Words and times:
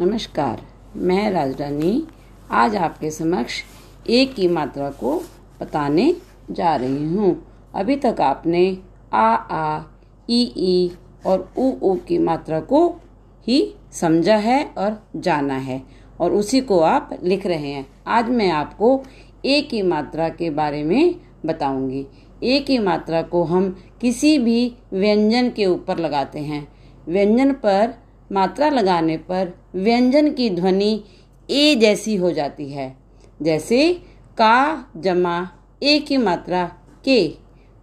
नमस्कार, 0.00 0.60
मैं 0.96 1.30
राजरानी। 1.30 2.02
आज 2.50 2.76
आपके 2.76 3.10
समक्ष 3.10 3.54
एक 4.10 4.34
की 4.34 4.46
मात्रा 4.48 4.90
को 4.90 5.16
बताने 5.60 6.14
जा 6.50 6.74
रही 6.76 7.04
हूँ। 7.04 7.34
अभी 7.74 7.96
तक 7.96 8.20
आपने 8.20 8.62
आ 9.12 9.26
आ, 9.34 9.82
ई 10.30 10.42
ई 10.58 10.90
और 11.26 11.52
उ 11.58 11.72
ऊ 11.82 11.94
की 11.98 12.18
मात्रा 12.18 12.60
को 12.60 12.86
ही 13.46 13.60
समझा 13.92 14.36
है 14.36 14.62
और 14.78 15.02
जाना 15.16 15.56
है 15.56 15.82
और 16.20 16.32
उसी 16.32 16.60
को 16.60 16.80
आप 16.80 17.18
लिख 17.22 17.46
रहे 17.46 17.72
हैं। 17.72 17.86
आज 18.06 18.28
मैं 18.28 18.50
आपको 18.50 19.02
ए 19.44 19.60
की 19.62 19.82
मात्रा 19.82 20.28
के 20.28 20.50
बारे 20.50 20.84
में 20.84 21.14
बताऊँगी। 21.46 22.06
ए 22.44 22.60
की 22.60 22.78
मात्रा 22.78 23.22
को 23.22 23.44
हम 23.44 23.76
किसी 24.00 24.38
भी 24.38 24.74
व्यंजन 24.92 25.50
के 25.50 25.66
ऊपर 25.66 25.98
लगाते 25.98 26.38
हैं। 26.38 26.66
व्यंजन 27.08 27.52
पर 27.52 27.94
मात्रा 28.30 28.68
लगाने 28.70 29.16
पर 29.28 29.52
व्यंजन 29.74 30.30
की 30.32 30.48
ध्वनि 30.50 30.92
ए 31.48 31.74
जैसी 31.74 32.16
हो 32.16 32.30
जाती 32.32 32.70
है। 32.70 32.94
जैसे 33.42 33.92
का 34.38 34.90
जमा 34.96 35.36
ए 35.82 35.98
की 35.98 36.16
मात्रा 36.16 36.64
के, 37.04 37.28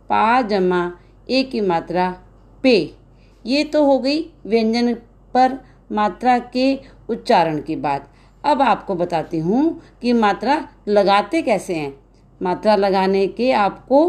पा 0.10 0.42
जमा 0.42 0.92
ए 1.30 1.44
की 1.44 1.62
मात्रा 1.62 2.10
पे। 2.64 2.78
ये 3.46 3.64
तो 3.64 3.84
हो 3.86 3.98
गई 4.00 4.20
व्यंजन 4.46 4.94
पर 5.34 5.58
मात्रा 5.92 6.38
के 6.54 6.74
उच्चारण 7.10 7.60
की 7.62 7.76
बात। 7.76 8.12
अब 8.44 8.62
आपको 8.62 8.96
बताती 8.96 9.40
हूँ 9.40 9.82
कि 10.02 10.14
मात्रा 10.14 10.62
लगाते 10.88 11.42
कैसे 11.42 11.76
हैं। 11.76 11.94
मात्रा 12.42 12.76
लगाने 12.76 13.26
के 13.28 13.52
आपको 13.52 14.02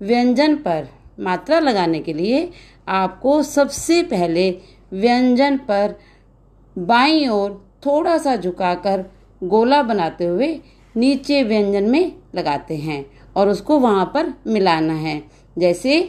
व्यंजन 0.00 0.56
पर 0.56 0.88
मात्रा 1.20 1.58
लगाने 1.60 2.00
के 2.00 2.12
लिए 2.12 2.48
आपको 2.88 3.42
सबसे 3.42 4.02
पहले 4.02 4.50
व्यंजन 4.92 5.56
पर 5.68 5.94
बाईं 6.76 7.28
ओर 7.28 7.52
थोड़ा 7.86 8.16
सा 8.18 8.36
झुकाकर 8.36 9.04
गोला 9.42 9.82
बनाते 9.82 10.24
हुए 10.24 10.48
नीचे 10.94 11.42
व्यंजन 11.42 11.84
में 11.84 12.12
लगाते 12.34 12.76
हैं 12.76 13.04
और 13.36 13.48
उसको 13.48 13.78
वहाँ 13.78 14.04
पर 14.14 14.32
मिलाना 14.46 14.94
है। 14.94 15.22
जैसे 15.56 16.00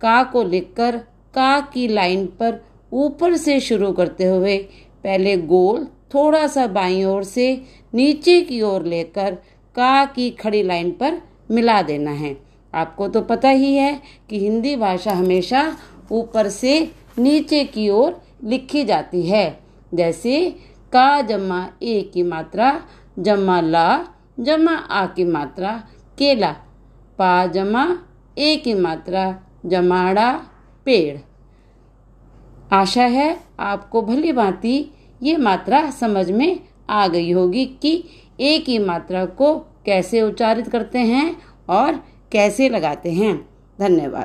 का 0.00 0.22
को 0.22 0.42
लिखकर 0.42 0.96
का 1.34 1.60
की 1.60 1.86
लाइन 1.88 2.26
पर 2.40 2.60
ऊपर 2.92 3.36
से 3.36 3.58
शुरू 3.60 3.92
करते 3.92 4.24
हुए 4.24 4.56
पहले 5.04 5.36
गोल 5.36 5.84
थोड़ा 6.14 6.46
सा 6.46 6.66
बाईं 6.66 7.04
ओर 7.04 7.24
से 7.24 7.52
नीचे 7.94 8.40
की 8.40 8.60
ओर 8.62 8.84
लेकर 8.84 9.34
का 9.76 10.04
की 10.04 10.30
खड़ी 10.30 10.62
लाइन 10.62 10.90
पर 10.90 11.20
मिला 11.50 11.80
देना 11.82 12.10
है। 12.10 12.36
आपको 12.74 13.08
तो 13.08 13.20
पता 13.20 13.48
ही 13.48 13.74
है 13.74 14.00
कि 14.30 14.38
हिंदी 14.38 14.74
भाषा 14.76 15.12
हमेशा 15.12 15.76
ऊपर 16.12 16.48
से 16.48 16.80
नीचे 17.18 17.64
की 17.64 17.88
ओर 17.88 18.20
लिखी 18.44 18.84
जाती 18.84 19.26
है। 19.26 19.60
जैसे, 19.94 20.50
का 20.92 21.22
जमा 21.22 21.68
ए 21.82 22.10
की 22.14 22.22
मात्रा 22.22 22.82
जमा 23.18 23.60
ला 23.60 24.04
जमा 24.40 24.72
आ 24.72 25.06
की 25.06 25.24
मात्रा, 25.24 25.84
केला। 26.18 26.56
पा 27.18 27.46
जमा 27.46 27.98
ए 28.38 28.56
की 28.56 28.74
मात्रा 28.74 29.40
जमाड़ा 29.66 30.32
पेड़। 30.84 31.18
आशा 32.74 33.04
है 33.04 33.40
आपको 33.60 34.02
भली 34.02 34.32
भांति 34.32 34.94
ये 35.22 35.36
मात्रा 35.36 35.90
समझ 35.90 36.30
में 36.30 36.60
आ 36.90 37.08
गई 37.08 37.32
होगी 37.32 37.66
कि 37.66 38.04
ए 38.40 38.58
की 38.58 38.78
मात्रा 38.78 39.24
को 39.24 39.58
कैसे 39.58 40.22
उच्चारित 40.22 40.68
करते 40.68 40.98
हैं 40.98 41.36
और 41.68 42.04
कैसे 42.32 42.68
लगाते 42.68 43.12
हैं। 43.12 43.48
धन्यवाद। 43.80 44.18